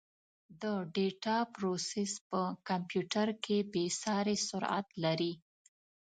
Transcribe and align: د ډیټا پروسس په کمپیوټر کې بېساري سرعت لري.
د 0.61 0.63
ډیټا 0.93 1.37
پروسس 1.53 2.11
په 2.29 2.41
کمپیوټر 2.69 3.27
کې 3.43 3.57
بېساري 3.73 4.37
سرعت 4.49 4.87
لري. 5.03 5.33